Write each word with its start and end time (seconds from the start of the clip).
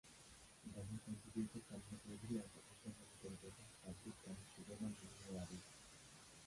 গানে 0.63 0.97
কণ্ঠ 1.03 1.23
দিয়েছেন 1.33 1.61
সামিনা 1.67 1.97
চৌধুরী, 2.03 2.35
আসিফ 2.43 2.65
আকবর, 2.71 2.91
মমতাজ 2.99 3.33
বেগম, 3.41 3.67
সাব্বির, 3.79 4.15
কানিজ 4.23 4.47
সুবর্ণা, 4.53 4.87
মিমি 4.89 5.19
ও 5.27 5.31
আরিফ। 5.43 5.63